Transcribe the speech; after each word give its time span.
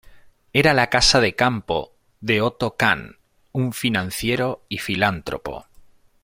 Era 0.51 0.73
la 0.73 0.87
casa 0.89 1.19
de 1.19 1.35
campo 1.35 1.93
de 2.21 2.41
Otto 2.41 2.75
Kahn, 2.75 3.17
un 3.51 3.71
financiero 3.71 4.63
y 4.67 4.79
filántropo. 4.79 5.67